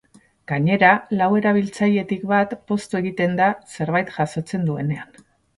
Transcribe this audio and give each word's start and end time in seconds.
Gainera, 0.51 0.93
lau 1.19 1.27
erabiltzailetik 1.41 2.25
bat 2.33 2.57
poztu 2.71 3.01
egiten 3.03 3.39
da 3.43 3.53
zerbait 3.75 4.11
jasotzen 4.17 4.71
duenean. 4.73 5.19